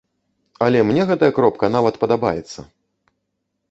[0.67, 2.59] Але мне гэтая кропка нават падабаецца!